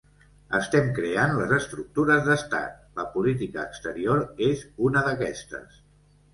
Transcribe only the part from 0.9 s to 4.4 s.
creant les estructures d’estat, la política exterior